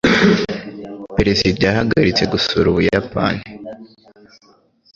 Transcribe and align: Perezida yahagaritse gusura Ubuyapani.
Perezida 1.17 1.61
yahagaritse 1.69 2.23
gusura 2.33 2.65
Ubuyapani. 2.69 3.41